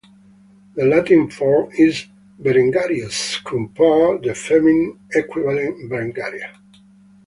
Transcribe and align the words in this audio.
The 0.73 0.83
Latin 0.83 1.29
form 1.29 1.69
is 1.77 2.07
"Berengarius"- 2.41 3.37
compare 3.45 4.17
the 4.17 4.33
feminine 4.33 4.97
equivalent, 5.13 5.87
"Berengaria". 5.91 6.57